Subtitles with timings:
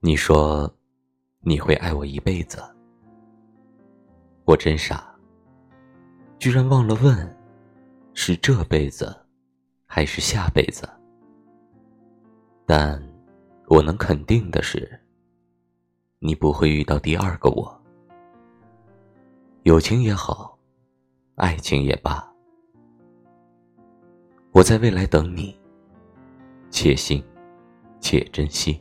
[0.00, 0.72] 你说
[1.40, 2.62] 你会爱我一辈子。
[4.44, 5.12] 我真傻
[6.38, 7.36] 居然忘了问
[8.14, 9.16] 是这辈子
[9.86, 10.88] 还是下辈子？
[12.66, 13.02] 但
[13.68, 15.00] 我能肯定的是
[16.18, 17.82] 你不会遇到第二个我。
[19.62, 20.56] 友情也好
[21.36, 22.32] 爱情也罢
[24.52, 25.58] 我在未来等你
[26.70, 27.22] 且行
[28.00, 28.80] 且珍惜。